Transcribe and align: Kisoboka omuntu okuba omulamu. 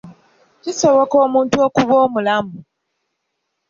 Kisoboka 0.63 1.15
omuntu 1.25 1.55
okuba 1.67 1.95
omulamu. 2.05 2.55